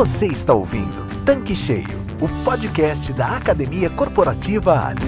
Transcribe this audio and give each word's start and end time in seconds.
Você 0.00 0.28
está 0.28 0.54
ouvindo 0.54 1.06
Tanque 1.26 1.54
Cheio, 1.54 2.02
o 2.22 2.42
podcast 2.42 3.12
da 3.12 3.36
Academia 3.36 3.90
Corporativa 3.90 4.72
Ali. 4.72 5.02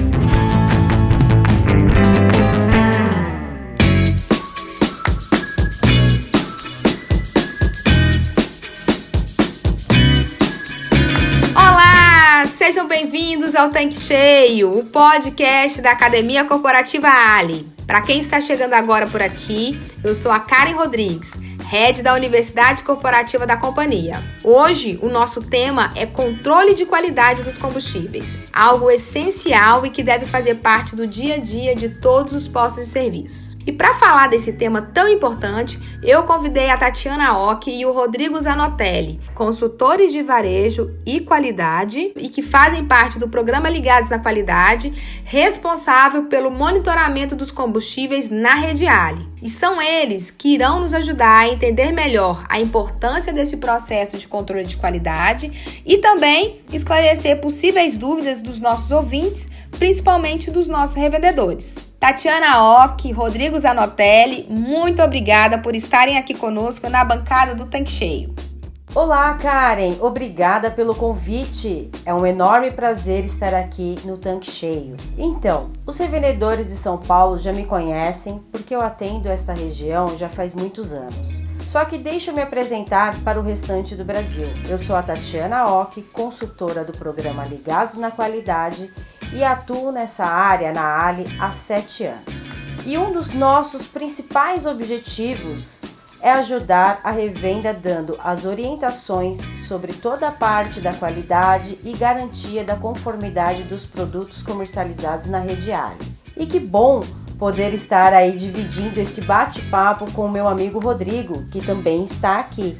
Olá, 11.56 12.44
sejam 12.58 12.86
bem-vindos 12.86 13.54
ao 13.54 13.70
Tanque 13.70 13.98
Cheio, 13.98 14.78
o 14.78 14.84
podcast 14.84 15.80
da 15.80 15.92
Academia 15.92 16.44
Corporativa 16.44 17.08
Ali. 17.08 17.66
Para 17.86 18.02
quem 18.02 18.20
está 18.20 18.42
chegando 18.42 18.74
agora 18.74 19.06
por 19.06 19.22
aqui, 19.22 19.80
eu 20.04 20.14
sou 20.14 20.30
a 20.30 20.38
Karen 20.38 20.74
Rodrigues 20.74 21.30
head 21.72 22.02
da 22.02 22.12
Universidade 22.12 22.82
Corporativa 22.82 23.46
da 23.46 23.56
companhia. 23.56 24.22
Hoje, 24.44 24.98
o 25.00 25.08
nosso 25.08 25.40
tema 25.40 25.90
é 25.96 26.04
controle 26.04 26.74
de 26.74 26.84
qualidade 26.84 27.42
dos 27.42 27.56
combustíveis, 27.56 28.36
algo 28.52 28.90
essencial 28.90 29.86
e 29.86 29.88
que 29.88 30.02
deve 30.02 30.26
fazer 30.26 30.56
parte 30.56 30.94
do 30.94 31.06
dia 31.06 31.36
a 31.36 31.38
dia 31.38 31.74
de 31.74 31.88
todos 31.88 32.34
os 32.34 32.46
postos 32.46 32.84
de 32.84 32.90
serviço. 32.90 33.56
E 33.66 33.72
para 33.72 33.94
falar 33.94 34.28
desse 34.28 34.52
tema 34.52 34.82
tão 34.82 35.08
importante, 35.08 35.78
eu 36.02 36.24
convidei 36.24 36.68
a 36.68 36.76
Tatiana 36.76 37.38
Ock 37.38 37.70
e 37.70 37.86
o 37.86 37.92
Rodrigo 37.92 38.38
Zanotelli, 38.38 39.18
consultores 39.34 40.12
de 40.12 40.22
varejo 40.22 40.94
e 41.06 41.20
qualidade 41.20 42.12
e 42.16 42.28
que 42.28 42.42
fazem 42.42 42.84
parte 42.84 43.18
do 43.18 43.28
programa 43.30 43.70
Ligados 43.70 44.10
na 44.10 44.18
Qualidade, 44.18 44.92
responsável 45.24 46.24
pelo 46.24 46.50
monitoramento 46.50 47.34
dos 47.34 47.50
combustíveis 47.50 48.28
na 48.28 48.52
rede 48.56 48.86
Ali. 48.86 49.31
E 49.42 49.48
são 49.48 49.82
eles 49.82 50.30
que 50.30 50.54
irão 50.54 50.78
nos 50.78 50.94
ajudar 50.94 51.40
a 51.40 51.48
entender 51.48 51.90
melhor 51.90 52.46
a 52.48 52.60
importância 52.60 53.32
desse 53.32 53.56
processo 53.56 54.16
de 54.16 54.28
controle 54.28 54.64
de 54.64 54.76
qualidade 54.76 55.82
e 55.84 55.98
também 55.98 56.60
esclarecer 56.72 57.40
possíveis 57.40 57.96
dúvidas 57.96 58.40
dos 58.40 58.60
nossos 58.60 58.92
ouvintes, 58.92 59.50
principalmente 59.76 60.48
dos 60.48 60.68
nossos 60.68 60.94
revendedores. 60.94 61.74
Tatiana 61.98 62.84
Ock, 62.84 63.10
Rodrigo 63.10 63.58
Zanotelli, 63.58 64.46
muito 64.48 65.02
obrigada 65.02 65.58
por 65.58 65.74
estarem 65.74 66.16
aqui 66.16 66.34
conosco 66.34 66.88
na 66.88 67.04
bancada 67.04 67.54
do 67.54 67.66
Tanque 67.66 67.90
Cheio. 67.90 68.51
Olá, 68.94 69.32
Karen, 69.32 69.96
obrigada 70.02 70.70
pelo 70.70 70.94
convite. 70.94 71.90
É 72.04 72.12
um 72.12 72.26
enorme 72.26 72.70
prazer 72.70 73.24
estar 73.24 73.54
aqui 73.54 73.98
no 74.04 74.18
Tanque 74.18 74.50
Cheio. 74.50 74.98
Então, 75.16 75.70
os 75.86 75.96
revendedores 75.96 76.68
de 76.68 76.74
São 76.74 76.98
Paulo 76.98 77.38
já 77.38 77.54
me 77.54 77.64
conhecem 77.64 78.44
porque 78.52 78.76
eu 78.76 78.82
atendo 78.82 79.30
esta 79.30 79.54
região 79.54 80.14
já 80.14 80.28
faz 80.28 80.52
muitos 80.52 80.92
anos. 80.92 81.42
Só 81.66 81.86
que 81.86 81.96
deixa 81.96 82.32
eu 82.32 82.34
me 82.34 82.42
apresentar 82.42 83.18
para 83.22 83.40
o 83.40 83.42
restante 83.42 83.96
do 83.96 84.04
Brasil. 84.04 84.48
Eu 84.68 84.76
sou 84.76 84.94
a 84.94 85.02
Tatiana 85.02 85.64
Ock, 85.72 86.02
consultora 86.12 86.84
do 86.84 86.92
programa 86.92 87.46
Ligados 87.46 87.94
na 87.94 88.10
Qualidade 88.10 88.92
e 89.32 89.42
atuo 89.42 89.90
nessa 89.90 90.26
área 90.26 90.70
na 90.70 91.06
Ali 91.06 91.24
há 91.40 91.50
sete 91.50 92.04
anos. 92.04 92.52
E 92.84 92.98
um 92.98 93.10
dos 93.10 93.30
nossos 93.30 93.86
principais 93.86 94.66
objetivos 94.66 95.80
é 96.22 96.30
ajudar 96.30 97.00
a 97.02 97.10
revenda 97.10 97.74
dando 97.74 98.16
as 98.22 98.46
orientações 98.46 99.38
sobre 99.66 99.92
toda 99.92 100.28
a 100.28 100.30
parte 100.30 100.80
da 100.80 100.94
qualidade 100.94 101.76
e 101.84 101.92
garantia 101.94 102.62
da 102.62 102.76
conformidade 102.76 103.64
dos 103.64 103.84
produtos 103.84 104.40
comercializados 104.40 105.26
na 105.26 105.40
rede 105.40 105.72
Ali. 105.72 105.98
E 106.36 106.46
que 106.46 106.60
bom 106.60 107.02
poder 107.38 107.74
estar 107.74 108.12
aí 108.12 108.36
dividindo 108.36 109.00
esse 109.00 109.20
bate-papo 109.22 110.10
com 110.12 110.26
o 110.26 110.32
meu 110.32 110.46
amigo 110.46 110.78
Rodrigo, 110.78 111.44
que 111.50 111.60
também 111.60 112.04
está 112.04 112.38
aqui. 112.38 112.78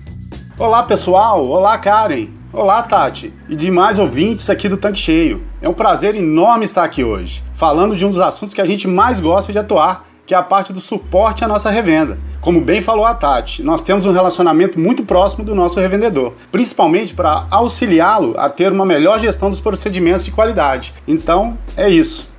Olá 0.56 0.84
pessoal, 0.84 1.44
olá 1.44 1.76
Karen. 1.78 2.28
Olá, 2.52 2.82
Tati, 2.82 3.32
e 3.48 3.56
demais 3.56 3.98
ouvintes 3.98 4.50
aqui 4.50 4.68
do 4.68 4.76
Tanque 4.76 4.98
Cheio. 4.98 5.42
É 5.62 5.66
um 5.66 5.72
prazer 5.72 6.14
enorme 6.14 6.66
estar 6.66 6.84
aqui 6.84 7.02
hoje, 7.02 7.42
falando 7.54 7.96
de 7.96 8.04
um 8.04 8.10
dos 8.10 8.20
assuntos 8.20 8.52
que 8.52 8.60
a 8.60 8.66
gente 8.66 8.86
mais 8.86 9.18
gosta 9.18 9.50
de 9.50 9.58
atuar, 9.58 10.06
que 10.26 10.34
é 10.34 10.36
a 10.36 10.42
parte 10.42 10.72
do 10.72 10.80
suporte 10.80 11.44
à 11.44 11.48
nossa 11.48 11.70
revenda. 11.70 12.18
Como 12.40 12.60
bem 12.60 12.82
falou 12.82 13.04
a 13.04 13.14
Tati, 13.14 13.62
nós 13.62 13.82
temos 13.82 14.06
um 14.06 14.12
relacionamento 14.12 14.78
muito 14.78 15.04
próximo 15.04 15.44
do 15.44 15.54
nosso 15.54 15.78
revendedor, 15.78 16.32
principalmente 16.50 17.14
para 17.14 17.46
auxiliá-lo 17.50 18.34
a 18.36 18.48
ter 18.48 18.72
uma 18.72 18.84
melhor 18.84 19.20
gestão 19.20 19.50
dos 19.50 19.60
procedimentos 19.60 20.24
de 20.24 20.30
qualidade. 20.30 20.92
Então, 21.06 21.56
é 21.76 21.88
isso. 21.88 22.32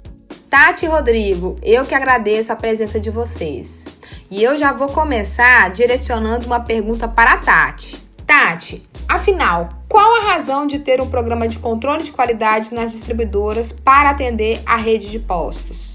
Tati 0.50 0.86
e 0.86 0.88
Rodrigo, 0.88 1.58
eu 1.64 1.84
que 1.84 1.96
agradeço 1.96 2.52
a 2.52 2.56
presença 2.56 3.00
de 3.00 3.10
vocês. 3.10 3.86
E 4.30 4.44
eu 4.44 4.58
já 4.58 4.72
vou 4.72 4.88
começar 4.88 5.70
direcionando 5.72 6.46
uma 6.46 6.60
pergunta 6.60 7.08
para 7.08 7.34
a 7.34 7.38
Tati. 7.38 7.98
Tati, 8.26 8.84
afinal, 9.08 9.70
qual 9.88 10.22
a 10.22 10.34
razão 10.34 10.66
de 10.66 10.80
ter 10.80 11.02
um 11.02 11.10
programa 11.10 11.48
de 11.48 11.60
controle 11.60 12.04
de 12.04 12.12
qualidade 12.12 12.74
nas 12.74 12.92
distribuidoras 12.92 13.72
para 13.72 14.10
atender 14.10 14.62
a 14.66 14.76
rede 14.76 15.10
de 15.10 15.20
postos? 15.20 15.93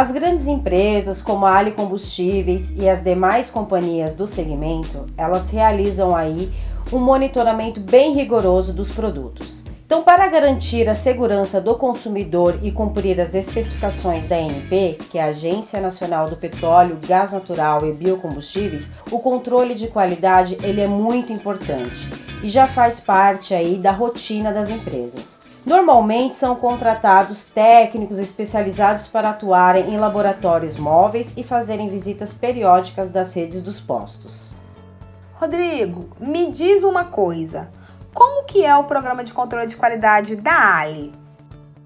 As 0.00 0.10
grandes 0.10 0.46
empresas 0.46 1.20
como 1.20 1.44
a 1.44 1.58
Ali 1.58 1.72
Combustíveis 1.72 2.72
e 2.74 2.88
as 2.88 3.04
demais 3.04 3.50
companhias 3.50 4.14
do 4.14 4.26
segmento, 4.26 5.04
elas 5.14 5.50
realizam 5.50 6.16
aí 6.16 6.50
um 6.90 6.98
monitoramento 6.98 7.80
bem 7.80 8.14
rigoroso 8.14 8.72
dos 8.72 8.90
produtos. 8.90 9.66
Então, 9.84 10.02
para 10.02 10.26
garantir 10.28 10.88
a 10.88 10.94
segurança 10.94 11.60
do 11.60 11.74
consumidor 11.74 12.58
e 12.62 12.72
cumprir 12.72 13.20
as 13.20 13.34
especificações 13.34 14.26
da 14.26 14.36
ANP, 14.36 14.96
que 15.10 15.18
é 15.18 15.22
a 15.22 15.26
Agência 15.26 15.78
Nacional 15.82 16.30
do 16.30 16.36
Petróleo, 16.36 16.98
Gás 17.06 17.32
Natural 17.32 17.84
e 17.84 17.92
Biocombustíveis, 17.92 18.92
o 19.10 19.18
controle 19.18 19.74
de 19.74 19.88
qualidade 19.88 20.56
ele 20.62 20.80
é 20.80 20.88
muito 20.88 21.30
importante 21.30 22.08
e 22.42 22.48
já 22.48 22.66
faz 22.66 23.00
parte 23.00 23.52
aí 23.52 23.76
da 23.76 23.92
rotina 23.92 24.50
das 24.50 24.70
empresas. 24.70 25.49
Normalmente 25.64 26.36
são 26.36 26.56
contratados 26.56 27.44
técnicos 27.44 28.18
especializados 28.18 29.06
para 29.06 29.30
atuarem 29.30 29.92
em 29.92 29.98
laboratórios 29.98 30.76
móveis 30.76 31.34
e 31.36 31.42
fazerem 31.42 31.88
visitas 31.88 32.32
periódicas 32.32 33.10
das 33.10 33.34
redes 33.34 33.60
dos 33.62 33.78
postos. 33.78 34.54
Rodrigo, 35.34 36.08
me 36.18 36.50
diz 36.50 36.82
uma 36.82 37.04
coisa. 37.04 37.68
Como 38.12 38.44
que 38.44 38.64
é 38.64 38.74
o 38.74 38.84
programa 38.84 39.22
de 39.22 39.32
controle 39.32 39.66
de 39.66 39.76
qualidade 39.76 40.34
da 40.34 40.78
Ali? 40.78 41.12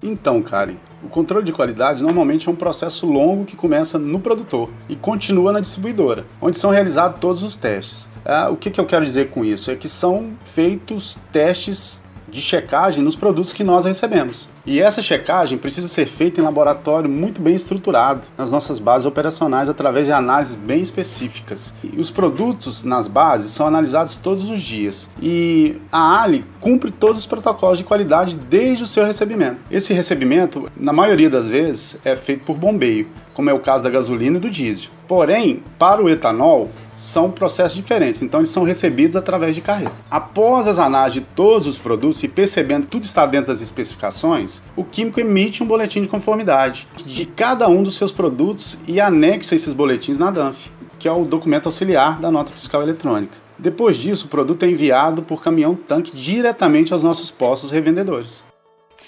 Então, 0.01 0.41
Karen, 0.41 0.75
o 1.03 1.07
controle 1.07 1.45
de 1.45 1.51
qualidade 1.51 2.03
normalmente 2.03 2.47
é 2.47 2.51
um 2.51 2.55
processo 2.55 3.05
longo 3.05 3.45
que 3.45 3.55
começa 3.55 3.97
no 3.97 4.19
produtor 4.19 4.69
e 4.87 4.95
continua 4.95 5.51
na 5.51 5.59
distribuidora, 5.59 6.25
onde 6.41 6.57
são 6.57 6.69
realizados 6.69 7.19
todos 7.19 7.43
os 7.43 7.55
testes. 7.55 8.09
Ah, 8.23 8.49
o 8.49 8.55
que, 8.55 8.69
que 8.69 8.79
eu 8.79 8.85
quero 8.85 9.05
dizer 9.05 9.31
com 9.31 9.43
isso? 9.43 9.71
É 9.71 9.75
que 9.75 9.87
são 9.87 10.33
feitos 10.43 11.17
testes 11.31 12.01
de 12.35 12.41
checagem 12.41 13.01
nos 13.01 13.15
produtos 13.15 13.53
que 13.53 13.63
nós 13.63 13.85
recebemos. 13.85 14.49
E 14.65 14.81
essa 14.81 15.01
checagem 15.01 15.57
precisa 15.57 15.87
ser 15.87 16.05
feita 16.05 16.41
em 16.41 16.43
laboratório 16.43 17.09
muito 17.09 17.41
bem 17.41 17.55
estruturado, 17.55 18.27
nas 18.37 18.51
nossas 18.51 18.77
bases 18.77 19.05
operacionais, 19.05 19.69
através 19.69 20.05
de 20.05 20.11
análises 20.11 20.55
bem 20.55 20.81
específicas. 20.81 21.73
E 21.83 21.99
os 21.99 22.11
produtos 22.11 22.83
nas 22.83 23.07
bases 23.07 23.51
são 23.51 23.67
analisados 23.67 24.17
todos 24.17 24.49
os 24.49 24.61
dias. 24.61 25.09
E 25.21 25.77
a 25.91 26.23
Ali 26.23 26.43
cumpre 26.59 26.91
todos 26.91 27.19
os 27.19 27.25
protocolos 27.25 27.77
de 27.77 27.83
qualidade 27.83 28.35
desde 28.35 28.83
o 28.83 28.87
seu 28.87 29.05
recebimento. 29.05 29.57
Esse 29.71 29.93
recebimento, 29.93 30.69
na 30.75 30.91
maioria 30.91 31.29
das 31.29 31.47
vezes, 31.47 31.97
é 32.03 32.15
feito 32.15 32.43
por 32.43 32.57
bombeio, 32.57 33.07
como 33.33 33.49
é 33.49 33.53
o 33.53 33.59
caso 33.59 33.83
da 33.83 33.89
gasolina 33.89 34.37
e 34.37 34.41
do 34.41 34.49
diesel. 34.49 34.91
Porém, 35.07 35.63
para 35.77 36.03
o 36.03 36.09
etanol, 36.09 36.69
são 36.97 37.31
processos 37.31 37.75
diferentes, 37.75 38.21
então 38.21 38.39
eles 38.39 38.49
são 38.49 38.63
recebidos 38.63 39.15
através 39.15 39.55
de 39.55 39.61
carreta. 39.61 39.91
Após 40.09 40.67
as 40.67 40.79
análises 40.79 41.21
de 41.21 41.27
todos 41.35 41.67
os 41.67 41.79
produtos 41.79 42.23
e 42.23 42.27
percebendo 42.27 42.83
que 42.83 42.91
tudo 42.91 43.03
está 43.03 43.25
dentro 43.25 43.47
das 43.47 43.61
especificações, 43.61 44.61
o 44.75 44.83
químico 44.83 45.19
emite 45.19 45.63
um 45.63 45.67
boletim 45.67 46.01
de 46.01 46.07
conformidade 46.07 46.87
de 47.05 47.25
cada 47.25 47.67
um 47.67 47.83
dos 47.83 47.95
seus 47.95 48.11
produtos 48.11 48.77
e 48.87 48.99
anexa 48.99 49.55
esses 49.55 49.73
boletins 49.73 50.17
na 50.17 50.31
DANF, 50.31 50.69
que 50.97 51.07
é 51.07 51.11
o 51.11 51.25
documento 51.25 51.67
auxiliar 51.67 52.19
da 52.19 52.31
nota 52.31 52.51
fiscal 52.51 52.81
eletrônica. 52.81 53.33
Depois 53.57 53.97
disso, 53.97 54.25
o 54.25 54.29
produto 54.29 54.63
é 54.63 54.69
enviado 54.69 55.21
por 55.21 55.41
caminhão-tanque 55.41 56.15
diretamente 56.15 56.91
aos 56.91 57.03
nossos 57.03 57.31
postos 57.31 57.71
revendedores. 57.71 58.43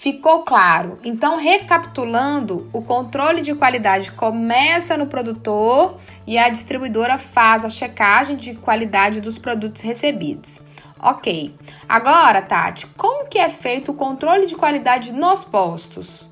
Ficou 0.08 0.44
claro. 0.44 1.00
Então, 1.04 1.36
recapitulando, 1.38 2.70
o 2.72 2.82
controle 2.82 3.42
de 3.42 3.54
qualidade 3.54 4.10
começa 4.14 4.96
no 4.96 5.06
produtor 5.06 5.98
e 6.26 6.38
a 6.38 6.48
distribuidora 6.48 7.18
faz 7.18 7.66
a 7.66 7.70
checagem 7.70 8.38
de 8.38 8.56
qualidade 8.56 9.20
dos 9.20 9.38
produtos 9.38 9.82
recebidos. 9.82 10.62
Ok. 10.98 11.54
Agora, 11.90 12.42
Tati, 12.42 12.88
como 12.96 13.28
que 13.28 13.38
é 13.38 13.50
feito 13.50 13.92
o 13.92 13.96
controle 13.96 14.46
de 14.46 14.56
qualidade 14.56 15.12
nos 15.12 15.44
postos? 15.44 16.26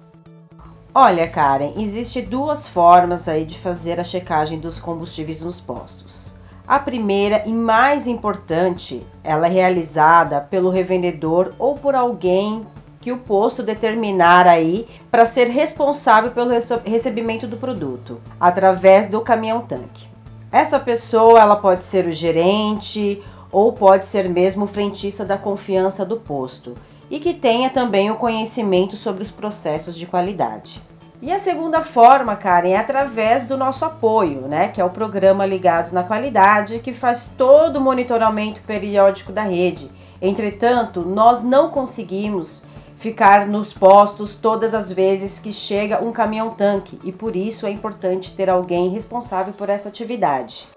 Olha, 0.93 1.27
Karen, 1.27 1.73
existe 1.75 2.21
duas 2.21 2.69
formas 2.69 3.27
aí 3.27 3.43
de 3.43 3.59
fazer 3.59 3.99
a 3.99 4.05
checagem 4.05 4.57
dos 4.57 4.79
combustíveis 4.79 5.43
nos 5.43 5.59
postos. 5.59 6.33
A 6.65 6.79
primeira 6.79 7.43
e 7.45 7.51
mais 7.51 8.07
importante, 8.07 9.05
ela 9.21 9.47
é 9.47 9.49
realizada 9.49 10.39
pelo 10.39 10.69
revendedor 10.69 11.53
ou 11.59 11.75
por 11.75 11.93
alguém 11.93 12.65
que 13.05 13.11
o 13.11 13.19
posto 13.19 13.61
determinar 13.61 14.47
aí 14.47 14.87
para 15.11 15.25
ser 15.25 15.47
responsável 15.47 16.31
pelo 16.31 16.49
recebimento 16.83 17.45
do 17.45 17.55
produto, 17.55 18.19
através 18.39 19.05
do 19.05 19.21
caminhão 19.21 19.61
tanque. 19.61 20.09
Essa 20.51 20.79
pessoa 20.79 21.39
ela 21.39 21.55
pode 21.55 21.83
ser 21.83 22.07
o 22.07 22.11
gerente 22.11 23.21
ou 23.51 23.71
pode 23.71 24.07
ser 24.07 24.27
mesmo 24.27 24.65
frentista 24.65 25.23
da 25.23 25.37
confiança 25.37 26.03
do 26.03 26.17
posto 26.17 26.73
e 27.07 27.19
que 27.19 27.35
tenha 27.35 27.69
também 27.69 28.09
o 28.09 28.15
conhecimento 28.15 28.97
sobre 28.97 29.21
os 29.21 29.29
processos 29.29 29.95
de 29.95 30.07
qualidade. 30.07 30.81
E 31.21 31.31
a 31.31 31.37
segunda 31.37 31.83
forma, 31.83 32.35
Karen, 32.35 32.69
é 32.69 32.77
através 32.77 33.43
do 33.43 33.55
nosso 33.55 33.85
apoio, 33.85 34.47
né? 34.47 34.69
Que 34.69 34.81
é 34.81 34.83
o 34.83 34.89
programa 34.89 35.45
Ligados 35.45 35.91
na 35.91 36.03
Qualidade, 36.03 36.79
que 36.79 36.91
faz 36.91 37.31
todo 37.37 37.75
o 37.75 37.81
monitoramento 37.81 38.61
periódico 38.63 39.31
da 39.31 39.43
rede. 39.43 39.91
Entretanto, 40.19 41.01
nós 41.01 41.43
não 41.43 41.69
conseguimos 41.69 42.65
ficar 43.05 43.45
nos 43.45 43.71
postos 43.71 44.33
todas 44.33 44.73
as 44.73 44.91
vezes 44.91 45.39
que 45.39 45.51
chega 45.51 46.03
um 46.03 46.11
caminhão-tanque 46.11 46.99
e 47.03 47.11
por 47.11 47.35
isso 47.35 47.67
é 47.67 47.69
importante 47.69 48.35
ter 48.35 48.49
alguém 48.49 48.89
responsável 48.89 49.53
por 49.53 49.69
essa 49.69 49.89
atividade. 49.89 50.67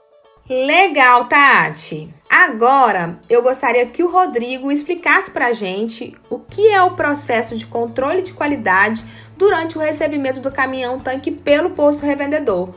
Legal, 0.46 1.25
Tati. 1.25 2.12
Agora 2.28 3.19
eu 3.30 3.42
gostaria 3.42 3.86
que 3.86 4.02
o 4.02 4.10
Rodrigo 4.10 4.70
explicasse 4.70 5.30
para 5.30 5.46
a 5.46 5.52
gente 5.54 6.14
o 6.28 6.38
que 6.38 6.69
é 6.69 6.82
o 6.82 6.96
processo 6.96 7.56
de 7.56 7.66
controle 7.66 8.20
de 8.20 8.34
qualidade 8.34 9.02
durante 9.34 9.78
o 9.78 9.80
recebimento 9.80 10.38
do 10.38 10.52
caminhão-tanque 10.52 11.30
pelo 11.30 11.70
posto 11.70 12.04
revendedor. 12.04 12.75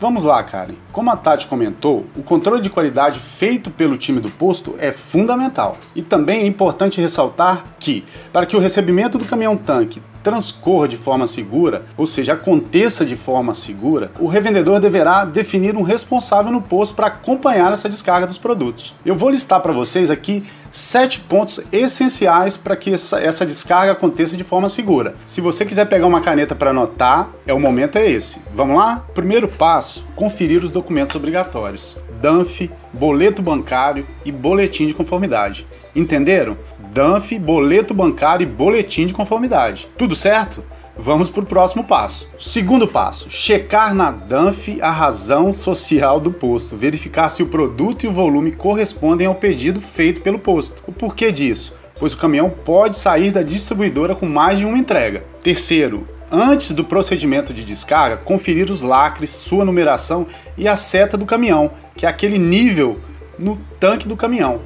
Vamos 0.00 0.24
lá, 0.24 0.42
Karen. 0.42 0.74
Como 0.92 1.08
a 1.10 1.16
Tati 1.16 1.46
comentou, 1.46 2.04
o 2.16 2.22
controle 2.22 2.60
de 2.60 2.68
qualidade 2.68 3.20
feito 3.20 3.70
pelo 3.70 3.96
time 3.96 4.20
do 4.20 4.28
posto 4.28 4.74
é 4.78 4.90
fundamental. 4.90 5.78
E 5.94 6.02
também 6.02 6.40
é 6.40 6.46
importante 6.46 7.00
ressaltar 7.00 7.64
que, 7.78 8.04
para 8.32 8.44
que 8.44 8.56
o 8.56 8.60
recebimento 8.60 9.18
do 9.18 9.24
caminhão-tanque 9.24 10.02
transcorra 10.24 10.88
de 10.88 10.96
forma 10.96 11.26
segura, 11.26 11.84
ou 11.96 12.06
seja, 12.06 12.32
aconteça 12.32 13.04
de 13.04 13.14
forma 13.14 13.54
segura, 13.54 14.10
o 14.18 14.26
revendedor 14.26 14.80
deverá 14.80 15.24
definir 15.26 15.76
um 15.76 15.82
responsável 15.82 16.50
no 16.50 16.62
posto 16.62 16.94
para 16.94 17.08
acompanhar 17.08 17.70
essa 17.70 17.88
descarga 17.88 18.26
dos 18.26 18.38
produtos. 18.38 18.94
Eu 19.04 19.14
vou 19.14 19.28
listar 19.28 19.60
para 19.60 19.72
vocês 19.72 20.10
aqui 20.10 20.42
sete 20.72 21.20
pontos 21.20 21.60
essenciais 21.70 22.56
para 22.56 22.74
que 22.74 22.92
essa, 22.92 23.20
essa, 23.20 23.46
descarga 23.46 23.92
aconteça 23.92 24.36
de 24.36 24.42
forma 24.42 24.68
segura. 24.68 25.14
Se 25.26 25.40
você 25.40 25.64
quiser 25.64 25.84
pegar 25.84 26.06
uma 26.06 26.22
caneta 26.22 26.54
para 26.54 26.70
anotar, 26.70 27.28
é 27.46 27.52
o 27.52 27.60
momento 27.60 27.96
é 27.96 28.10
esse. 28.10 28.40
Vamos 28.52 28.78
lá? 28.78 29.04
Primeiro 29.14 29.46
passo: 29.46 30.04
conferir 30.16 30.64
os 30.64 30.72
documentos 30.72 31.14
obrigatórios. 31.14 31.96
DANF, 32.20 32.70
boleto 32.92 33.42
bancário 33.42 34.06
e 34.24 34.32
boletim 34.32 34.86
de 34.86 34.94
conformidade. 34.94 35.66
Entenderam? 35.94 36.56
DANF, 36.94 37.36
boleto 37.40 37.92
bancário 37.92 38.44
e 38.44 38.46
boletim 38.46 39.04
de 39.04 39.12
conformidade. 39.12 39.88
Tudo 39.98 40.14
certo? 40.14 40.62
Vamos 40.96 41.28
para 41.28 41.42
o 41.42 41.46
próximo 41.46 41.82
passo. 41.82 42.28
Segundo 42.38 42.86
passo: 42.86 43.28
checar 43.28 43.92
na 43.92 44.12
DANF 44.12 44.80
a 44.80 44.92
razão 44.92 45.52
social 45.52 46.20
do 46.20 46.30
posto, 46.30 46.76
verificar 46.76 47.30
se 47.30 47.42
o 47.42 47.48
produto 47.48 48.04
e 48.04 48.06
o 48.06 48.12
volume 48.12 48.52
correspondem 48.52 49.26
ao 49.26 49.34
pedido 49.34 49.80
feito 49.80 50.20
pelo 50.20 50.38
posto. 50.38 50.84
O 50.86 50.92
porquê 50.92 51.32
disso? 51.32 51.74
Pois 51.98 52.12
o 52.14 52.16
caminhão 52.16 52.48
pode 52.48 52.96
sair 52.96 53.32
da 53.32 53.42
distribuidora 53.42 54.14
com 54.14 54.26
mais 54.26 54.60
de 54.60 54.64
uma 54.64 54.78
entrega. 54.78 55.24
Terceiro, 55.42 56.06
antes 56.30 56.70
do 56.70 56.84
procedimento 56.84 57.52
de 57.52 57.64
descarga, 57.64 58.18
conferir 58.18 58.70
os 58.70 58.80
lacres, 58.80 59.30
sua 59.30 59.64
numeração 59.64 60.28
e 60.56 60.68
a 60.68 60.76
seta 60.76 61.16
do 61.16 61.26
caminhão, 61.26 61.72
que 61.96 62.06
é 62.06 62.08
aquele 62.08 62.38
nível 62.38 63.00
no 63.36 63.58
tanque 63.80 64.06
do 64.06 64.16
caminhão. 64.16 64.60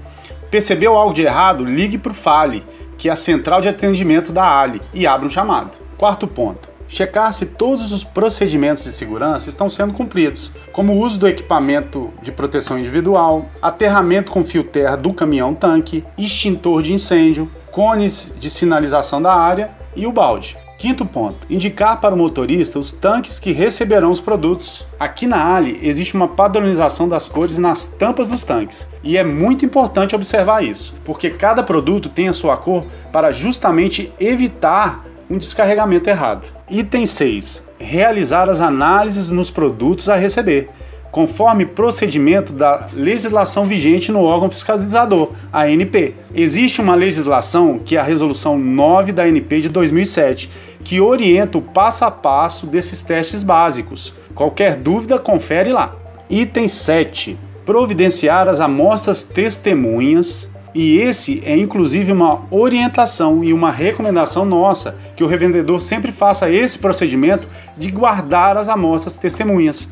Percebeu 0.51 0.97
algo 0.97 1.13
de 1.13 1.23
errado? 1.23 1.65
Ligue 1.65 1.99
para 1.99 2.13
o 2.13 2.15
FALE, 2.15 2.65
que 2.97 3.09
é 3.09 3.13
a 3.13 3.17
central 3.17 3.61
de 3.61 3.69
atendimento 3.69 4.33
da 4.33 4.59
Ali, 4.59 4.81
e 4.95 5.07
abra 5.07 5.27
um 5.27 5.31
chamado. 5.31 5.79
Quarto 5.97 6.27
ponto. 6.27 6.69
Checar 6.89 7.31
se 7.35 7.45
todos 7.45 7.93
os 7.93 8.03
procedimentos 8.03 8.83
de 8.83 8.93
segurança 8.93 9.51
estão 9.51 9.69
sendo 9.69 9.93
cumpridos, 9.93 10.51
como 10.73 10.95
o 10.95 11.01
uso 11.01 11.21
do 11.21 11.29
equipamento 11.29 12.11
de 12.23 12.33
proteção 12.33 12.79
individual, 12.79 13.51
aterramento 13.61 14.33
com 14.33 14.43
fio 14.43 14.65
terra 14.65 14.97
do 14.97 15.13
caminhão-tanque, 15.13 16.03
extintor 16.17 16.83
de 16.83 16.95
incêndio, 16.95 17.51
cones 17.71 18.33
de 18.39 18.49
sinalização 18.49 19.21
da 19.21 19.35
área 19.35 19.71
e 19.95 20.07
o 20.07 20.13
balde. 20.13 20.57
Quinto 20.79 21.05
ponto: 21.05 21.45
indicar 21.51 22.01
para 22.01 22.15
o 22.15 22.19
motorista 22.19 22.79
os 22.79 22.93
tanques 22.93 23.41
que 23.41 23.51
receberão 23.51 24.13
os 24.13 24.21
produtos. 24.21 24.87
Aqui 24.99 25.27
na 25.27 25.57
Ali 25.57 25.81
existe 25.83 26.15
uma 26.15 26.29
padronização 26.29 27.09
das 27.09 27.29
cores 27.29 27.59
nas 27.59 27.87
tampas 27.87 28.31
dos 28.31 28.45
tanques 28.45 28.89
e 29.03 29.17
é 29.17 29.25
muito 29.25 29.65
importante 29.65 30.15
observar 30.15 30.63
isso, 30.63 30.95
porque 31.05 31.31
cada 31.31 31.65
produto 31.65 32.09
tem 32.09 32.29
a 32.29 32.33
sua 32.33 32.57
cor 32.57 32.87
para 33.13 33.33
justamente 33.33 34.13
evitar 34.21 35.05
um 35.29 35.37
descarregamento 35.37 36.09
errado. 36.09 36.47
Item 36.71 37.07
6: 37.07 37.69
realizar 37.77 38.49
as 38.49 38.61
análises 38.61 39.31
nos 39.31 39.51
produtos 39.51 40.09
a 40.09 40.15
receber 40.15 40.71
conforme 41.11 41.65
procedimento 41.65 42.53
da 42.53 42.87
legislação 42.93 43.65
vigente 43.65 44.13
no 44.13 44.23
órgão 44.23 44.49
fiscalizador, 44.49 45.33
a 45.53 45.63
ANP. 45.63 46.15
Existe 46.35 46.81
uma 46.81 46.95
legislação 46.95 47.81
que 47.85 47.97
é 47.97 48.01
a 48.01 48.03
Resolução 48.03 48.59
9 48.59 49.13
da 49.13 49.25
ANP 49.25 49.63
de 49.63 49.69
2007, 49.69 50.51
que 50.89 51.03
orienta 51.03 51.59
o 51.59 51.61
passo 51.61 52.07
a 52.07 52.11
passo 52.11 52.67
desses 52.67 53.03
testes 53.03 53.43
básicos. 53.43 54.15
Qualquer 54.35 54.75
dúvida, 54.75 55.19
confere 55.19 55.71
lá. 55.71 55.95
Item 56.31 56.67
7. 56.67 57.39
Providenciar 57.67 58.49
as 58.49 58.59
amostras 58.59 59.23
testemunhas. 59.23 60.49
E 60.75 60.97
esse 60.97 61.43
é 61.45 61.55
inclusive 61.55 62.11
uma 62.11 62.47
orientação 62.51 63.45
e 63.45 63.53
uma 63.53 63.71
recomendação 63.71 64.47
nossa 64.47 64.97
que 65.15 65.23
o 65.23 65.27
revendedor 65.27 65.79
sempre 65.79 66.11
faça 66.11 66.49
esse 66.51 66.79
procedimento 66.79 67.47
de 67.77 67.91
guardar 67.91 68.57
as 68.57 68.71
amostras 68.71 69.19
testemunhas. 69.19 69.91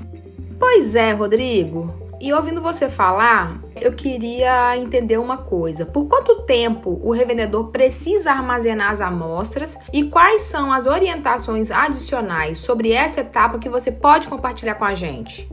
Pois 0.58 0.94
é, 0.94 1.12
Rodrigo. 1.12 2.05
E 2.18 2.32
ouvindo 2.32 2.62
você 2.62 2.88
falar, 2.88 3.60
eu 3.78 3.92
queria 3.92 4.76
entender 4.78 5.18
uma 5.18 5.36
coisa. 5.36 5.84
Por 5.84 6.06
quanto 6.06 6.42
tempo 6.42 6.98
o 7.02 7.10
revendedor 7.10 7.68
precisa 7.68 8.30
armazenar 8.30 8.90
as 8.90 9.02
amostras 9.02 9.76
e 9.92 10.04
quais 10.04 10.42
são 10.42 10.72
as 10.72 10.86
orientações 10.86 11.70
adicionais 11.70 12.56
sobre 12.58 12.90
essa 12.90 13.20
etapa 13.20 13.58
que 13.58 13.68
você 13.68 13.92
pode 13.92 14.28
compartilhar 14.28 14.76
com 14.76 14.84
a 14.84 14.94
gente? 14.94 15.46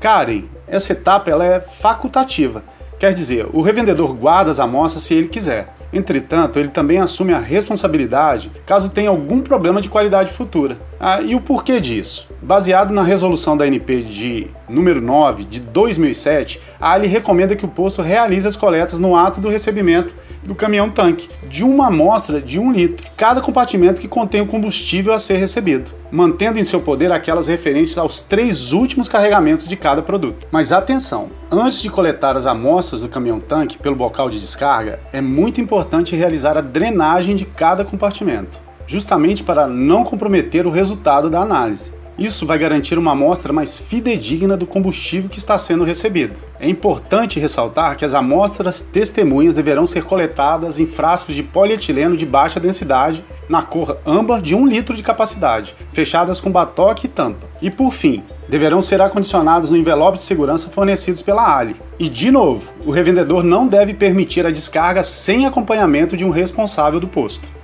Karen, 0.00 0.44
essa 0.66 0.92
etapa 0.92 1.30
ela 1.30 1.44
é 1.44 1.60
facultativa. 1.60 2.64
Quer 2.98 3.12
dizer, 3.12 3.46
o 3.52 3.60
revendedor 3.60 4.14
guarda 4.14 4.50
as 4.50 4.58
amostras 4.58 5.04
se 5.04 5.14
ele 5.14 5.28
quiser. 5.28 5.77
Entretanto, 5.92 6.58
ele 6.58 6.68
também 6.68 6.98
assume 6.98 7.32
a 7.32 7.38
responsabilidade 7.38 8.50
caso 8.66 8.90
tenha 8.90 9.08
algum 9.08 9.40
problema 9.40 9.80
de 9.80 9.88
qualidade 9.88 10.32
futura. 10.32 10.76
Ah, 11.00 11.20
e 11.20 11.34
o 11.34 11.40
porquê 11.40 11.80
disso? 11.80 12.28
Baseado 12.42 12.92
na 12.92 13.02
resolução 13.02 13.56
da 13.56 13.66
NP 13.66 14.02
de 14.02 14.46
número 14.68 15.00
9 15.00 15.44
de 15.44 15.60
2007, 15.60 16.60
a 16.80 16.92
ALI 16.92 17.06
recomenda 17.06 17.56
que 17.56 17.64
o 17.64 17.68
posto 17.68 18.02
realize 18.02 18.46
as 18.46 18.56
coletas 18.56 18.98
no 18.98 19.16
ato 19.16 19.40
do 19.40 19.48
recebimento 19.48 20.14
do 20.42 20.54
caminhão-tanque 20.54 21.28
de 21.48 21.64
uma 21.64 21.88
amostra 21.88 22.40
de 22.40 22.58
um 22.58 22.72
litro, 22.72 23.06
cada 23.16 23.40
compartimento 23.40 24.00
que 24.00 24.08
contém 24.08 24.40
o 24.40 24.46
combustível 24.46 25.12
a 25.12 25.18
ser 25.18 25.36
recebido, 25.36 25.90
mantendo 26.10 26.58
em 26.58 26.64
seu 26.64 26.80
poder 26.80 27.12
aquelas 27.12 27.46
referentes 27.46 27.96
aos 27.98 28.20
três 28.20 28.72
últimos 28.72 29.08
carregamentos 29.08 29.68
de 29.68 29.76
cada 29.76 30.02
produto. 30.02 30.46
Mas 30.50 30.72
atenção, 30.72 31.30
antes 31.50 31.82
de 31.82 31.90
coletar 31.90 32.36
as 32.36 32.46
amostras 32.46 33.02
do 33.02 33.08
caminhão-tanque 33.08 33.78
pelo 33.78 33.96
bocal 33.96 34.30
de 34.30 34.40
descarga, 34.40 35.00
é 35.12 35.20
muito 35.20 35.60
importante 35.60 36.16
realizar 36.16 36.56
a 36.56 36.62
drenagem 36.62 37.36
de 37.36 37.44
cada 37.44 37.84
compartimento, 37.84 38.58
justamente 38.86 39.42
para 39.42 39.66
não 39.66 40.04
comprometer 40.04 40.66
o 40.66 40.70
resultado 40.70 41.28
da 41.28 41.40
análise. 41.40 41.97
Isso 42.18 42.44
vai 42.44 42.58
garantir 42.58 42.98
uma 42.98 43.12
amostra 43.12 43.52
mais 43.52 43.78
fidedigna 43.78 44.56
do 44.56 44.66
combustível 44.66 45.30
que 45.30 45.38
está 45.38 45.56
sendo 45.56 45.84
recebido. 45.84 46.40
É 46.58 46.68
importante 46.68 47.38
ressaltar 47.38 47.96
que 47.96 48.04
as 48.04 48.12
amostras 48.12 48.80
testemunhas 48.80 49.54
deverão 49.54 49.86
ser 49.86 50.02
coletadas 50.02 50.80
em 50.80 50.86
frascos 50.86 51.36
de 51.36 51.44
polietileno 51.44 52.16
de 52.16 52.26
baixa 52.26 52.58
densidade, 52.58 53.24
na 53.48 53.62
cor 53.62 53.98
âmbar 54.04 54.42
de 54.42 54.56
1 54.56 54.66
litro 54.66 54.96
de 54.96 55.02
capacidade, 55.02 55.76
fechadas 55.92 56.40
com 56.40 56.50
batoque 56.50 57.06
e 57.06 57.08
tampa. 57.08 57.46
E 57.62 57.70
por 57.70 57.92
fim, 57.92 58.24
deverão 58.48 58.82
ser 58.82 59.00
acondicionadas 59.00 59.70
no 59.70 59.76
envelope 59.76 60.18
de 60.18 60.24
segurança 60.24 60.68
fornecidos 60.68 61.22
pela 61.22 61.56
Ali. 61.56 61.76
E 62.00 62.08
de 62.08 62.32
novo, 62.32 62.72
o 62.84 62.90
revendedor 62.90 63.44
não 63.44 63.68
deve 63.68 63.94
permitir 63.94 64.44
a 64.44 64.50
descarga 64.50 65.04
sem 65.04 65.46
acompanhamento 65.46 66.16
de 66.16 66.24
um 66.24 66.30
responsável 66.30 66.98
do 66.98 67.06
posto. 67.06 67.57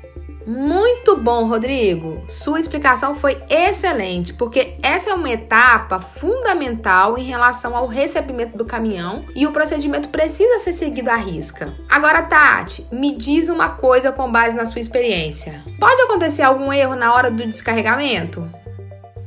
Muito 0.46 1.16
bom, 1.16 1.46
Rodrigo. 1.46 2.22
Sua 2.28 2.60
explicação 2.60 3.14
foi 3.14 3.42
excelente, 3.48 4.34
porque 4.34 4.76
essa 4.82 5.10
é 5.10 5.14
uma 5.14 5.30
etapa 5.30 5.98
fundamental 6.00 7.16
em 7.16 7.24
relação 7.24 7.74
ao 7.74 7.86
recebimento 7.86 8.56
do 8.56 8.64
caminhão 8.64 9.24
e 9.34 9.46
o 9.46 9.52
procedimento 9.52 10.10
precisa 10.10 10.60
ser 10.60 10.74
seguido 10.74 11.10
à 11.10 11.16
risca. 11.16 11.74
Agora, 11.88 12.22
Tati, 12.22 12.86
me 12.92 13.16
diz 13.16 13.48
uma 13.48 13.70
coisa 13.70 14.12
com 14.12 14.30
base 14.30 14.54
na 14.54 14.66
sua 14.66 14.80
experiência. 14.80 15.64
Pode 15.80 16.02
acontecer 16.02 16.42
algum 16.42 16.72
erro 16.72 16.94
na 16.94 17.14
hora 17.14 17.30
do 17.30 17.46
descarregamento? 17.46 18.46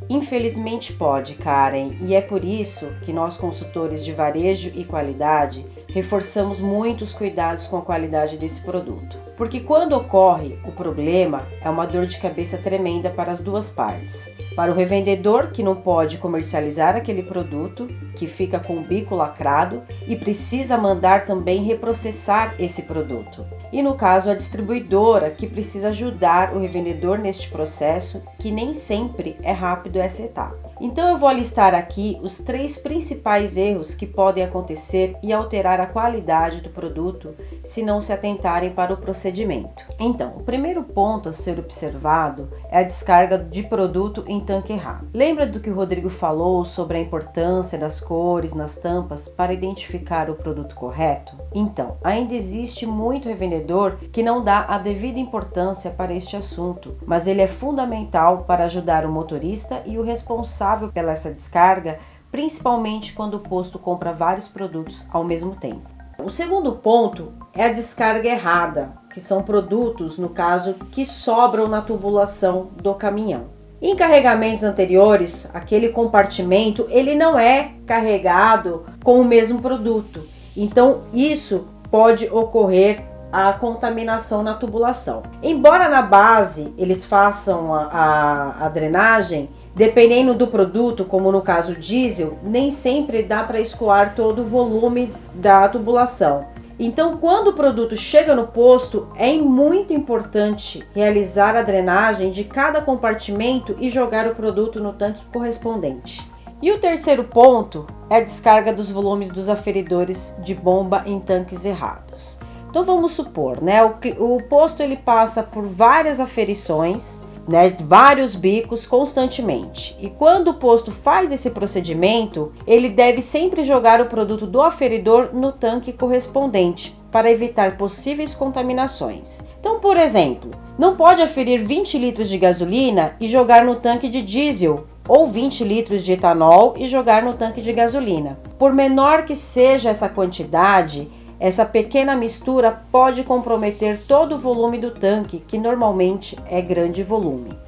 Infelizmente 0.09 0.93
pode, 0.93 1.33
Karen, 1.33 1.97
e 1.99 2.15
é 2.15 2.21
por 2.21 2.45
isso 2.45 2.87
que 3.01 3.11
nós 3.11 3.37
consultores 3.37 4.05
de 4.05 4.13
varejo 4.13 4.71
e 4.73 4.85
qualidade 4.85 5.65
reforçamos 5.89 6.61
muito 6.61 7.03
os 7.03 7.11
cuidados 7.11 7.67
com 7.67 7.77
a 7.77 7.81
qualidade 7.81 8.37
desse 8.37 8.61
produto. 8.61 9.26
Porque 9.37 9.59
quando 9.59 9.93
ocorre 9.93 10.57
o 10.65 10.71
problema, 10.71 11.47
é 11.61 11.69
uma 11.69 11.85
dor 11.85 12.07
de 12.07 12.19
cabeça 12.19 12.57
tremenda 12.57 13.11
para 13.11 13.31
as 13.31 13.43
duas 13.43 13.69
partes. 13.69 14.33
Para 14.55 14.71
o 14.71 14.75
revendedor, 14.75 15.51
que 15.51 15.61
não 15.61 15.75
pode 15.75 16.17
comercializar 16.17 16.95
aquele 16.95 17.21
produto, 17.21 17.87
que 18.15 18.25
fica 18.25 18.59
com 18.59 18.77
o 18.77 18.83
bico 18.83 19.15
lacrado 19.15 19.83
e 20.07 20.15
precisa 20.15 20.75
mandar 20.75 21.23
também 21.23 21.63
reprocessar 21.63 22.55
esse 22.57 22.83
produto. 22.83 23.45
E 23.71 23.83
no 23.83 23.93
caso, 23.93 24.31
a 24.31 24.35
distribuidora, 24.35 25.29
que 25.29 25.45
precisa 25.45 25.89
ajudar 25.89 26.55
o 26.55 26.59
revendedor 26.59 27.19
neste 27.19 27.47
processo, 27.49 28.23
que 28.39 28.49
nem 28.49 28.73
sempre 28.73 29.37
é 29.43 29.51
rápido 29.51 29.99
essa 29.99 30.23
etapa. 30.23 30.67
Então 30.79 31.09
eu 31.09 31.17
vou 31.17 31.31
listar 31.31 31.73
aqui 31.73 32.19
os 32.21 32.39
três 32.39 32.77
principais 32.77 33.57
erros 33.57 33.95
que 33.95 34.05
podem 34.05 34.43
acontecer 34.43 35.15
e 35.23 35.33
alterar 35.33 35.79
a 35.79 35.87
qualidade 35.87 36.61
do 36.61 36.69
produto 36.69 37.35
se 37.63 37.81
não 37.81 37.99
se 37.99 38.13
atentarem 38.13 38.71
para 38.71 38.93
o 38.93 38.97
procedimento. 39.27 39.85
Então, 39.99 40.33
o 40.37 40.43
primeiro 40.43 40.83
ponto 40.83 41.29
a 41.29 41.33
ser 41.33 41.59
observado 41.59 42.49
é 42.69 42.79
a 42.79 42.83
descarga 42.83 43.37
de 43.37 43.63
produto 43.63 44.23
em 44.27 44.39
tanque 44.39 44.73
errado. 44.73 45.07
Lembra 45.13 45.45
do 45.45 45.59
que 45.59 45.69
o 45.69 45.75
Rodrigo 45.75 46.09
falou 46.09 46.63
sobre 46.63 46.97
a 46.97 47.01
importância 47.01 47.77
das 47.77 47.99
cores 47.99 48.53
nas 48.53 48.75
tampas 48.75 49.27
para 49.27 49.53
identificar 49.53 50.29
o 50.29 50.35
produto 50.35 50.75
correto? 50.75 51.35
Então, 51.53 51.97
ainda 52.03 52.33
existe 52.33 52.85
muito 52.85 53.27
revendedor 53.27 53.97
que 54.11 54.23
não 54.23 54.43
dá 54.43 54.65
a 54.67 54.77
devida 54.77 55.19
importância 55.19 55.91
para 55.91 56.13
este 56.13 56.37
assunto, 56.37 56.95
mas 57.05 57.27
ele 57.27 57.41
é 57.41 57.47
fundamental 57.47 58.43
para 58.45 58.65
ajudar 58.65 59.05
o 59.05 59.11
motorista 59.11 59.81
e 59.85 59.97
o 59.97 60.03
responsável 60.03 60.89
pela 60.89 61.11
essa 61.11 61.33
descarga, 61.33 61.99
principalmente 62.31 63.13
quando 63.13 63.35
o 63.35 63.39
posto 63.39 63.79
compra 63.79 64.13
vários 64.13 64.47
produtos 64.47 65.05
ao 65.11 65.23
mesmo 65.23 65.55
tempo. 65.55 65.97
O 66.23 66.29
segundo 66.29 66.73
ponto 66.73 67.31
é 67.53 67.65
a 67.65 67.71
descarga 67.71 68.27
errada, 68.27 68.91
que 69.17 69.21
são 69.21 69.41
produtos, 69.41 70.19
no 70.19 70.29
caso, 70.29 70.75
que 70.91 71.03
sobram 71.03 71.67
na 71.67 71.81
tubulação 71.81 72.67
do 72.83 72.93
caminhão. 72.93 73.45
Em 73.81 73.95
carregamentos 73.95 74.63
anteriores, 74.63 75.49
aquele 75.55 75.89
compartimento 75.89 76.85
ele 76.87 77.15
não 77.15 77.37
é 77.37 77.71
carregado 77.87 78.85
com 79.03 79.19
o 79.19 79.25
mesmo 79.25 79.59
produto. 79.59 80.27
Então, 80.55 81.01
isso 81.11 81.65
pode 81.89 82.29
ocorrer 82.29 83.05
a 83.31 83.53
contaminação 83.53 84.43
na 84.43 84.53
tubulação. 84.53 85.23
Embora 85.41 85.89
na 85.89 86.03
base 86.03 86.71
eles 86.77 87.03
façam 87.03 87.73
a, 87.73 87.85
a, 87.85 88.65
a 88.65 88.69
drenagem, 88.69 89.49
Dependendo 89.77 90.33
do 90.33 90.47
produto, 90.47 91.05
como 91.05 91.31
no 91.31 91.39
caso 91.39 91.75
diesel, 91.75 92.39
nem 92.41 92.71
sempre 92.71 93.21
dá 93.21 93.43
para 93.43 93.59
escoar 93.59 94.15
todo 94.15 94.41
o 94.41 94.43
volume 94.43 95.13
da 95.35 95.69
tubulação. 95.69 96.47
Então, 96.79 97.17
quando 97.17 97.47
o 97.47 97.53
produto 97.53 97.95
chega 97.95 98.35
no 98.35 98.47
posto, 98.47 99.07
é 99.15 99.33
muito 99.33 99.93
importante 99.93 100.85
realizar 100.93 101.55
a 101.55 101.63
drenagem 101.63 102.29
de 102.29 102.43
cada 102.43 102.81
compartimento 102.81 103.75
e 103.79 103.89
jogar 103.89 104.27
o 104.27 104.35
produto 104.35 104.79
no 104.79 104.93
tanque 104.93 105.25
correspondente. 105.33 106.29
E 106.61 106.71
o 106.71 106.79
terceiro 106.79 107.23
ponto 107.23 107.87
é 108.09 108.17
a 108.17 108.21
descarga 108.21 108.71
dos 108.71 108.91
volumes 108.91 109.31
dos 109.31 109.49
aferidores 109.49 110.37
de 110.43 110.53
bomba 110.53 111.03
em 111.05 111.19
tanques 111.19 111.65
errados. 111.65 112.39
Então 112.69 112.83
vamos 112.83 113.13
supor, 113.13 113.61
né, 113.61 113.83
o, 113.83 113.95
o 114.35 114.43
posto 114.43 114.83
ele 114.83 114.97
passa 114.97 115.41
por 115.41 115.65
várias 115.65 116.19
aferições 116.19 117.21
né, 117.47 117.75
vários 117.79 118.35
bicos 118.35 118.85
constantemente. 118.85 119.95
E 119.99 120.09
quando 120.09 120.49
o 120.49 120.53
posto 120.55 120.91
faz 120.91 121.31
esse 121.31 121.51
procedimento, 121.51 122.51
ele 122.65 122.89
deve 122.89 123.21
sempre 123.21 123.63
jogar 123.63 124.01
o 124.01 124.07
produto 124.07 124.45
do 124.45 124.61
aferidor 124.61 125.29
no 125.33 125.51
tanque 125.51 125.93
correspondente 125.93 126.95
para 127.11 127.31
evitar 127.31 127.77
possíveis 127.77 128.33
contaminações. 128.33 129.41
Então, 129.59 129.79
por 129.79 129.97
exemplo, 129.97 130.51
não 130.77 130.95
pode 130.95 131.21
aferir 131.21 131.63
20 131.63 131.97
litros 131.97 132.29
de 132.29 132.37
gasolina 132.37 133.15
e 133.19 133.27
jogar 133.27 133.63
no 133.63 133.75
tanque 133.75 134.09
de 134.09 134.21
diesel 134.21 134.85
ou 135.07 135.25
20 135.25 135.63
litros 135.63 136.03
de 136.03 136.13
etanol 136.13 136.75
e 136.77 136.85
jogar 136.85 137.23
no 137.23 137.33
tanque 137.33 137.61
de 137.61 137.71
gasolina. 137.71 138.37
Por 138.59 138.73
menor 138.73 139.23
que 139.23 139.33
seja 139.33 139.89
essa 139.89 140.09
quantidade, 140.09 141.09
essa 141.39 141.65
pequena 141.65 142.15
mistura 142.15 142.83
pode 142.91 143.23
comprometer 143.23 143.99
todo 144.07 144.35
o 144.35 144.37
volume 144.37 144.77
do 144.77 144.91
tanque, 144.91 145.39
que 145.39 145.57
normalmente 145.57 146.37
é 146.49 146.61
grande 146.61 147.03
volume. 147.03 147.67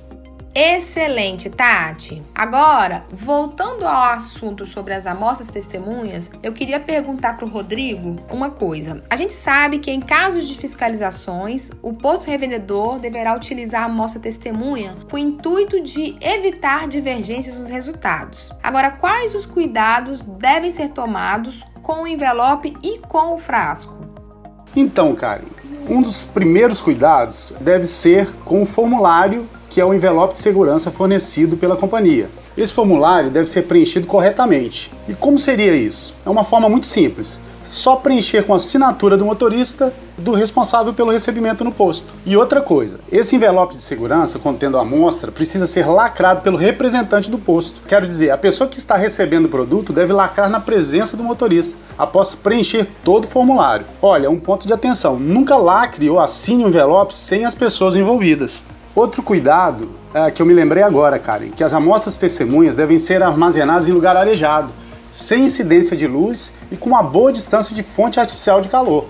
Excelente, 0.53 1.47
Tati. 1.49 2.23
Agora, 2.33 3.05
voltando 3.11 3.85
ao 3.85 4.13
assunto 4.13 4.65
sobre 4.65 4.95
as 4.95 5.05
amostras 5.05 5.47
testemunhas, 5.47 6.29
eu 6.41 6.51
queria 6.51 6.79
perguntar 6.79 7.37
para 7.37 7.45
o 7.45 7.49
Rodrigo 7.49 8.15
uma 8.31 8.49
coisa. 8.49 9.03
A 9.09 9.15
gente 9.15 9.31
sabe 9.31 9.77
que 9.77 9.91
em 9.91 10.01
casos 10.01 10.47
de 10.47 10.55
fiscalizações, 10.55 11.69
o 11.83 11.93
posto 11.93 12.27
revendedor 12.27 12.97
deverá 12.97 13.35
utilizar 13.35 13.83
a 13.83 13.85
amostra 13.85 14.21
testemunha 14.21 14.95
com 15.09 15.17
o 15.17 15.19
intuito 15.19 15.81
de 15.81 16.17
evitar 16.19 16.87
divergências 16.87 17.57
nos 17.57 17.69
resultados. 17.69 18.49
Agora, 18.63 18.91
quais 18.91 19.35
os 19.35 19.45
cuidados 19.45 20.25
devem 20.25 20.71
ser 20.71 20.89
tomados 20.89 21.63
com 21.89 22.03
o 22.03 22.07
envelope 22.07 22.77
e 22.83 22.99
com 22.99 23.33
o 23.33 23.39
frasco? 23.39 23.95
Então, 24.75 25.15
Karen, 25.15 25.47
um 25.89 26.03
dos 26.03 26.23
primeiros 26.23 26.83
cuidados 26.83 27.51
deve 27.59 27.87
ser 27.87 28.31
com 28.45 28.61
o 28.61 28.65
formulário 28.65 29.49
que 29.71 29.81
é 29.81 29.85
o 29.85 29.91
envelope 29.91 30.35
de 30.35 30.39
segurança 30.39 30.91
fornecido 30.91 31.57
pela 31.57 31.75
companhia. 31.75 32.29
Esse 32.55 32.71
formulário 32.73 33.31
deve 33.31 33.49
ser 33.49 33.63
preenchido 33.63 34.05
corretamente. 34.05 34.91
E 35.07 35.15
como 35.15 35.39
seria 35.39 35.75
isso? 35.75 36.15
É 36.23 36.29
uma 36.29 36.43
forma 36.43 36.69
muito 36.69 36.85
simples 36.85 37.41
só 37.69 37.95
preencher 37.95 38.43
com 38.43 38.53
a 38.53 38.55
assinatura 38.57 39.15
do 39.15 39.25
motorista 39.25 39.93
do 40.17 40.33
responsável 40.33 40.93
pelo 40.93 41.11
recebimento 41.11 41.63
no 41.63 41.71
posto. 41.71 42.07
E 42.25 42.35
outra 42.35 42.61
coisa, 42.61 42.99
esse 43.11 43.35
envelope 43.35 43.75
de 43.75 43.81
segurança 43.81 44.39
contendo 44.39 44.77
a 44.77 44.81
amostra 44.81 45.31
precisa 45.31 45.67
ser 45.67 45.87
lacrado 45.87 46.41
pelo 46.41 46.57
representante 46.57 47.29
do 47.29 47.37
posto. 47.37 47.81
Quero 47.87 48.05
dizer, 48.05 48.31
a 48.31 48.37
pessoa 48.37 48.69
que 48.69 48.77
está 48.77 48.95
recebendo 48.95 49.45
o 49.45 49.49
produto 49.49 49.93
deve 49.93 50.11
lacrar 50.11 50.49
na 50.49 50.59
presença 50.59 51.15
do 51.15 51.23
motorista, 51.23 51.77
após 51.97 52.35
preencher 52.35 52.87
todo 53.03 53.25
o 53.25 53.27
formulário. 53.27 53.85
Olha, 54.01 54.29
um 54.29 54.39
ponto 54.39 54.67
de 54.67 54.73
atenção, 54.73 55.19
nunca 55.19 55.55
lacre 55.55 56.09
ou 56.09 56.19
assine 56.19 56.65
o 56.65 56.67
envelope 56.67 57.15
sem 57.15 57.45
as 57.45 57.55
pessoas 57.55 57.95
envolvidas. 57.95 58.63
Outro 58.95 59.21
cuidado 59.21 59.89
é, 60.13 60.31
que 60.31 60.41
eu 60.41 60.45
me 60.45 60.53
lembrei 60.53 60.81
agora, 60.81 61.19
Karen, 61.19 61.51
que 61.51 61.63
as 61.63 61.73
amostras 61.73 62.17
testemunhas 62.17 62.75
devem 62.75 62.97
ser 62.97 63.21
armazenadas 63.21 63.87
em 63.87 63.91
lugar 63.91 64.17
arejado 64.17 64.73
sem 65.11 65.43
incidência 65.43 65.95
de 65.95 66.07
luz 66.07 66.53
e 66.71 66.77
com 66.77 66.89
uma 66.89 67.03
boa 67.03 67.31
distância 67.31 67.75
de 67.75 67.83
fonte 67.83 68.19
artificial 68.19 68.61
de 68.61 68.69
calor. 68.69 69.05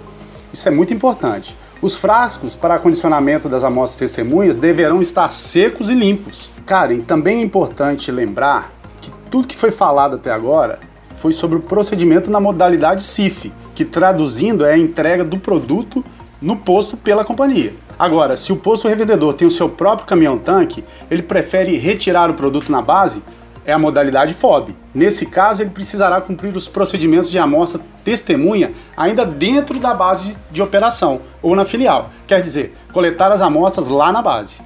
Isso 0.52 0.68
é 0.68 0.72
muito 0.72 0.94
importante. 0.94 1.56
Os 1.82 1.96
frascos 1.96 2.56
para 2.56 2.76
acondicionamento 2.76 3.48
das 3.48 3.64
amostras 3.64 4.12
testemunhas 4.12 4.58
deverão 4.58 5.02
estar 5.02 5.32
secos 5.32 5.90
e 5.90 5.94
limpos. 5.94 6.50
Karen, 6.66 7.00
também 7.00 7.40
é 7.40 7.42
importante 7.42 8.12
lembrar 8.12 8.72
que 9.00 9.12
tudo 9.32 9.48
que 9.48 9.56
foi 9.56 9.72
falado 9.72 10.16
até 10.18 10.32
agora 10.32 10.80
foi 11.16 11.32
sobre 11.32 11.58
o 11.58 11.62
procedimento 11.62 12.30
na 12.30 12.40
modalidade 12.40 13.04
CIF, 13.04 13.52
que 13.76 13.86
traduzindo 13.86 14.66
é 14.66 14.74
a 14.74 14.78
entrega 14.78 15.24
do 15.24 15.38
produto 15.38 16.04
no 16.42 16.56
posto 16.56 16.98
pela 16.98 17.24
companhia. 17.24 17.74
Agora, 17.98 18.38
se 18.38 18.54
o 18.54 18.58
posto 18.58 18.88
revendedor 18.88 19.34
tem 19.34 19.48
o 19.48 19.52
seu 19.52 19.68
próprio 19.68 20.08
caminhão-tanque, 20.08 20.84
ele 21.12 21.22
prefere 21.22 21.78
retirar 21.78 22.30
o 22.30 22.34
produto 22.34 22.72
na 22.72 22.82
base, 22.82 23.22
é 23.70 23.74
a 23.74 23.80
modalidade 23.80 24.34
FOB. 24.34 24.76
Nesse 24.94 25.28
caso, 25.28 25.62
ele 25.62 25.70
precisará 25.70 26.20
cumprir 26.20 26.56
os 26.56 26.68
procedimentos 26.68 27.30
de 27.30 27.38
amostra 27.38 27.80
testemunha 28.04 28.74
ainda 28.98 29.26
dentro 29.26 29.80
da 29.80 29.94
base 29.94 30.36
de 30.52 30.62
operação 30.62 31.22
ou 31.42 31.56
na 31.56 31.66
filial, 31.66 32.10
quer 32.28 32.42
dizer, 32.42 32.76
coletar 32.92 33.32
as 33.32 33.42
amostras 33.42 33.88
lá 33.88 34.12
na 34.12 34.22
base. 34.22 34.62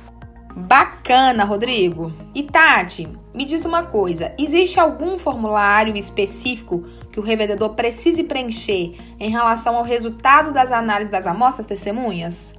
Bacana, 0.55 1.43
Rodrigo. 1.43 2.13
E 2.33 2.43
Tati, 2.43 3.09
me 3.33 3.43
diz 3.43 3.65
uma 3.65 3.83
coisa: 3.83 4.31
existe 4.37 4.79
algum 4.79 5.17
formulário 5.17 5.95
específico 5.97 6.85
que 7.11 7.19
o 7.19 7.23
revendedor 7.23 7.71
precise 7.71 8.23
preencher 8.23 8.95
em 9.19 9.29
relação 9.29 9.75
ao 9.75 9.83
resultado 9.83 10.53
das 10.53 10.71
análises 10.71 11.11
das 11.11 11.27
amostras 11.27 11.65
testemunhas? 11.65 12.53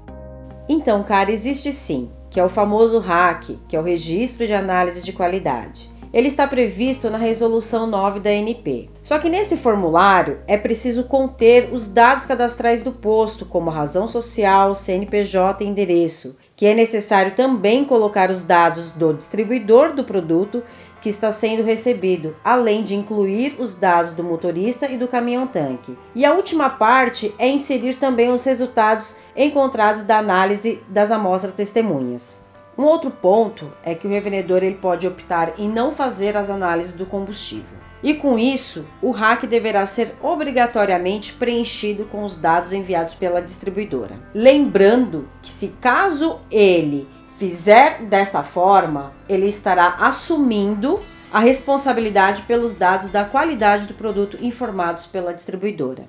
Então, 0.69 1.03
cara, 1.05 1.31
existe 1.31 1.73
sim, 1.73 2.11
que 2.31 2.41
é 2.41 2.45
o 2.45 2.49
famoso 2.49 2.99
RAC, 2.99 3.59
que 3.69 3.77
é 3.77 3.81
o 3.81 3.83
Registro 3.83 4.47
de 4.47 4.55
Análise 4.55 5.03
de 5.03 5.13
Qualidade 5.13 5.94
ele 6.15 6.29
está 6.29 6.47
previsto 6.47 7.11
na 7.11 7.19
Resolução 7.19 7.89
9 7.89 8.21
da 8.21 8.31
NP. 8.31 8.89
Só 9.03 9.19
que 9.19 9.29
nesse 9.29 9.57
formulário 9.57 10.39
é 10.47 10.57
preciso 10.57 11.03
conter 11.03 11.71
os 11.73 11.89
dados 11.89 12.25
cadastrais 12.25 12.85
do 12.85 12.93
posto, 12.93 13.45
como 13.45 13.69
razão 13.69 14.07
social, 14.07 14.77
CNPJ 14.77 15.65
e 15.65 15.67
endereço, 15.67 16.37
que 16.55 16.67
é 16.67 16.75
necessário 16.75 17.35
também 17.35 17.85
colocar 17.85 18.31
os 18.31 18.45
dados 18.45 18.93
do 18.93 19.13
distribuidor 19.13 19.93
do 19.93 20.05
produto 20.05 20.63
que 21.03 21.09
está 21.09 21.33
sendo 21.33 21.65
recebido, 21.65 22.37
além 22.45 22.85
de 22.85 22.95
incluir 22.95 23.57
os 23.59 23.75
dados 23.75 24.13
do 24.13 24.23
motorista 24.23 24.87
e 24.87 24.97
do 24.97 25.09
caminhão-tanque. 25.09 25.99
E 26.15 26.25
a 26.25 26.33
última 26.33 26.71
parte 26.71 27.35
é 27.41 27.49
inserir 27.49 27.97
também 27.97 28.31
os 28.31 28.45
resultados 28.45 29.17
encontrados 29.37 30.05
da 30.05 30.19
análise 30.19 30.81
das 30.89 31.11
amostras 31.11 31.55
testemunhas. 31.55 32.54
Um 32.77 32.85
outro 32.85 33.11
ponto 33.11 33.73
é 33.85 33.95
que 33.95 34.07
o 34.07 34.11
revendedor 34.11 34.63
ele 34.63 34.75
pode 34.75 35.07
optar 35.07 35.55
em 35.59 35.69
não 35.69 35.95
fazer 35.95 36.37
as 36.37 36.51
análises 36.51 36.93
do 36.93 37.07
combustível. 37.07 37.85
E 38.03 38.15
com 38.15 38.39
isso, 38.39 38.87
o 39.01 39.11
RAC 39.11 39.47
deverá 39.47 39.87
ser 39.87 40.15
obrigatoriamente 40.21 41.33
preenchido 41.33 42.05
com 42.05 42.23
os 42.23 42.37
dados 42.37 42.73
enviados 42.73 43.15
pela 43.15 43.41
distribuidora. 43.41 44.17
Lembrando 44.35 45.27
que, 45.41 45.49
se 45.49 45.69
caso 45.81 46.41
ele 46.51 47.09
fizer 47.39 48.03
dessa 48.03 48.43
forma, 48.43 49.15
ele 49.29 49.47
estará 49.47 49.97
assumindo 50.01 51.01
a 51.33 51.39
responsabilidade 51.39 52.43
pelos 52.43 52.75
dados 52.75 53.09
da 53.09 53.25
qualidade 53.25 53.89
do 53.89 53.95
produto 53.95 54.37
informados 54.41 55.07
pela 55.07 55.33
distribuidora. 55.33 56.05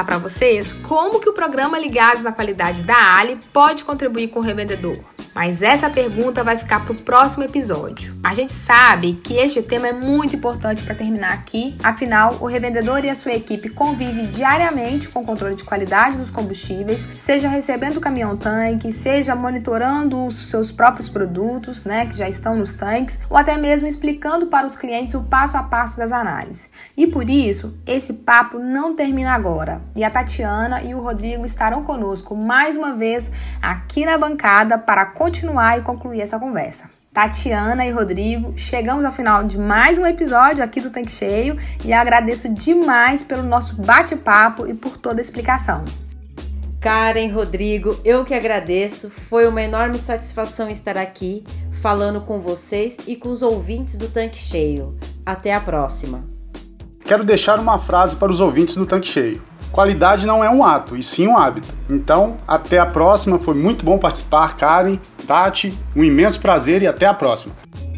Perguntar 0.00 0.04
para 0.04 0.18
vocês 0.18 0.72
como 0.72 1.20
que 1.20 1.28
o 1.28 1.32
programa 1.32 1.78
Ligados 1.78 2.22
na 2.22 2.32
Qualidade 2.32 2.82
da 2.82 3.16
Ali 3.16 3.38
pode 3.52 3.84
contribuir 3.84 4.28
com 4.28 4.40
o 4.40 4.42
revendedor. 4.42 4.98
Mas 5.34 5.62
essa 5.62 5.88
pergunta 5.88 6.42
vai 6.42 6.58
ficar 6.58 6.84
para 6.84 6.92
o 6.92 7.02
próximo 7.02 7.44
episódio. 7.44 8.14
A 8.22 8.34
gente 8.34 8.52
sabe 8.52 9.14
que 9.14 9.34
este 9.34 9.62
tema 9.62 9.88
é 9.88 9.92
muito 9.92 10.34
importante 10.34 10.82
para 10.82 10.94
terminar 10.94 11.32
aqui, 11.32 11.76
afinal, 11.82 12.36
o 12.40 12.46
revendedor 12.46 13.04
e 13.04 13.10
a 13.10 13.14
sua 13.14 13.32
equipe 13.32 13.68
convivem 13.68 14.26
diariamente 14.26 15.08
com 15.08 15.20
o 15.20 15.24
controle 15.24 15.54
de 15.54 15.64
qualidade 15.64 16.18
dos 16.18 16.30
combustíveis, 16.30 17.06
seja 17.14 17.48
recebendo 17.48 17.98
o 17.98 18.00
caminhão-tanque, 18.00 18.92
seja 18.92 19.34
monitorando 19.34 20.26
os 20.26 20.48
seus 20.48 20.72
próprios 20.72 21.08
produtos, 21.08 21.84
né, 21.84 22.06
que 22.06 22.16
já 22.16 22.28
estão 22.28 22.56
nos 22.56 22.72
tanques, 22.72 23.18
ou 23.28 23.36
até 23.36 23.56
mesmo 23.56 23.86
explicando 23.86 24.46
para 24.46 24.66
os 24.66 24.76
clientes 24.76 25.14
o 25.14 25.22
passo 25.22 25.56
a 25.56 25.62
passo 25.62 25.96
das 25.96 26.12
análises. 26.12 26.68
E 26.96 27.06
por 27.06 27.30
isso, 27.30 27.74
esse 27.86 28.14
papo 28.14 28.58
não 28.58 28.94
termina 28.96 29.32
agora. 29.32 29.80
E 29.94 30.04
a 30.04 30.10
Tatiana 30.10 30.82
e 30.82 30.94
o 30.94 31.00
Rodrigo 31.00 31.44
estarão 31.44 31.82
conosco 31.82 32.34
mais 32.34 32.76
uma 32.76 32.94
vez 32.94 33.30
aqui 33.60 34.04
na 34.04 34.16
bancada 34.16 34.78
para 34.78 35.06
continuar 35.06 35.78
e 35.78 35.82
concluir 35.82 36.20
essa 36.20 36.38
conversa. 36.38 36.88
Tatiana 37.12 37.84
e 37.84 37.90
Rodrigo, 37.90 38.54
chegamos 38.56 39.04
ao 39.04 39.10
final 39.10 39.42
de 39.42 39.58
mais 39.58 39.98
um 39.98 40.06
episódio 40.06 40.62
aqui 40.62 40.80
do 40.80 40.90
Tanque 40.90 41.10
Cheio 41.10 41.56
e 41.84 41.92
agradeço 41.92 42.48
demais 42.48 43.20
pelo 43.20 43.42
nosso 43.42 43.74
bate-papo 43.74 44.66
e 44.68 44.74
por 44.74 44.96
toda 44.96 45.20
a 45.20 45.20
explicação. 45.20 45.84
Karen, 46.80 47.28
Rodrigo, 47.32 47.98
eu 48.04 48.24
que 48.24 48.32
agradeço. 48.32 49.10
Foi 49.10 49.46
uma 49.46 49.60
enorme 49.60 49.98
satisfação 49.98 50.70
estar 50.70 50.96
aqui 50.96 51.44
falando 51.82 52.20
com 52.20 52.38
vocês 52.38 52.96
e 53.06 53.16
com 53.16 53.28
os 53.28 53.42
ouvintes 53.42 53.98
do 53.98 54.08
Tanque 54.08 54.38
Cheio. 54.38 54.96
Até 55.26 55.52
a 55.52 55.60
próxima. 55.60 56.24
Quero 57.04 57.24
deixar 57.24 57.58
uma 57.58 57.78
frase 57.78 58.14
para 58.14 58.30
os 58.30 58.40
ouvintes 58.40 58.76
do 58.76 58.86
Tanque 58.86 59.08
Cheio. 59.08 59.49
Qualidade 59.72 60.26
não 60.26 60.42
é 60.42 60.50
um 60.50 60.64
ato, 60.64 60.96
e 60.96 61.02
sim 61.02 61.28
um 61.28 61.38
hábito. 61.38 61.72
Então, 61.88 62.38
até 62.46 62.78
a 62.78 62.86
próxima. 62.86 63.38
Foi 63.38 63.54
muito 63.54 63.84
bom 63.84 63.98
participar, 63.98 64.56
Karen, 64.56 64.98
Tati. 65.26 65.78
Um 65.94 66.02
imenso 66.02 66.40
prazer 66.40 66.82
e 66.82 66.86
até 66.86 67.06
a 67.06 67.14
próxima. 67.14 67.54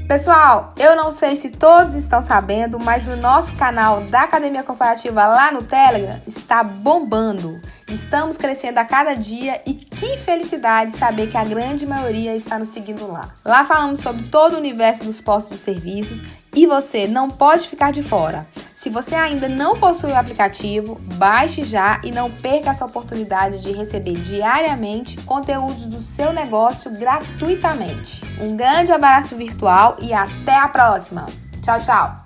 Pessoal, 0.06 0.68
eu 0.76 0.94
não 0.94 1.10
sei 1.10 1.36
se 1.36 1.48
todos 1.48 1.94
estão 1.94 2.20
sabendo, 2.20 2.78
mas 2.78 3.06
o 3.06 3.16
nosso 3.16 3.52
canal 3.54 4.02
da 4.02 4.22
Academia 4.22 4.62
Corporativa 4.62 5.26
lá 5.26 5.50
no 5.50 5.62
Telegram 5.62 6.20
está 6.26 6.62
bombando. 6.62 7.58
Estamos 7.92 8.38
crescendo 8.38 8.78
a 8.78 8.84
cada 8.86 9.12
dia 9.12 9.60
e 9.66 9.74
que 9.74 10.16
felicidade 10.16 10.96
saber 10.96 11.28
que 11.28 11.36
a 11.36 11.44
grande 11.44 11.84
maioria 11.84 12.34
está 12.34 12.58
nos 12.58 12.70
seguindo 12.70 13.06
lá. 13.06 13.28
Lá 13.44 13.66
falamos 13.66 14.00
sobre 14.00 14.26
todo 14.28 14.54
o 14.54 14.58
universo 14.58 15.04
dos 15.04 15.20
postos 15.20 15.58
de 15.58 15.62
serviços 15.62 16.24
e 16.54 16.66
você 16.66 17.06
não 17.06 17.28
pode 17.28 17.68
ficar 17.68 17.92
de 17.92 18.02
fora. 18.02 18.46
Se 18.74 18.88
você 18.88 19.14
ainda 19.14 19.46
não 19.46 19.78
possui 19.78 20.10
o 20.10 20.16
aplicativo, 20.16 20.98
baixe 21.16 21.62
já 21.62 22.00
e 22.02 22.10
não 22.10 22.30
perca 22.30 22.70
essa 22.70 22.86
oportunidade 22.86 23.60
de 23.60 23.72
receber 23.72 24.14
diariamente 24.14 25.18
conteúdos 25.18 25.84
do 25.84 26.00
seu 26.00 26.32
negócio 26.32 26.90
gratuitamente. 26.90 28.22
Um 28.40 28.56
grande 28.56 28.90
abraço 28.90 29.36
virtual 29.36 29.98
e 30.00 30.12
até 30.12 30.56
a 30.56 30.66
próxima. 30.66 31.26
Tchau, 31.62 31.78
tchau. 31.78 32.16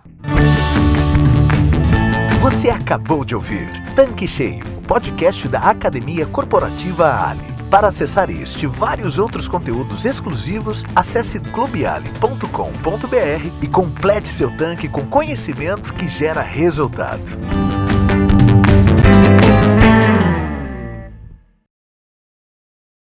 Você 2.40 2.70
acabou 2.70 3.25
de 3.25 3.35
ouvir 3.35 3.70
Tanque 3.94 4.28
Cheio, 4.28 4.64
podcast 4.87 5.49
da 5.49 5.59
Academia 5.59 6.26
Corporativa 6.26 7.28
Ali. 7.28 7.57
Para 7.71 7.88
acessar 7.88 8.31
este 8.31 8.64
e 8.64 8.69
vários 8.69 9.19
outros 9.19 9.49
conteúdos 9.49 10.05
exclusivos, 10.05 10.85
acesse 10.95 11.40
clubeali.com.br 11.40 13.51
e 13.61 13.66
complete 13.66 14.29
seu 14.29 14.57
tanque 14.57 14.88
com 14.88 15.05
conhecimento 15.07 15.92
que 15.92 16.09
gera 16.09 16.40
resultado. 16.40 17.86